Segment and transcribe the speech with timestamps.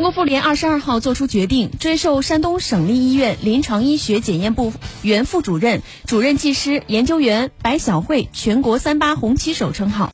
[0.00, 10.08] 国妇联二十二号作出决定追授山东省立医院临床医学检验部原副主任主任技师研究员白晓慧全国三八红旗手称号。